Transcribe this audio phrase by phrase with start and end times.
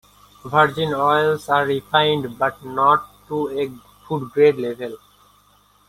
[0.43, 3.69] Virgin oils are refined, but not to a
[4.07, 4.97] food-grade level.